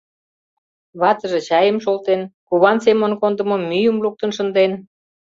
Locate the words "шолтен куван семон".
1.83-3.13